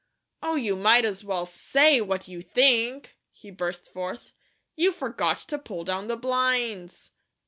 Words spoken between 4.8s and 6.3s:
forgot to pull down the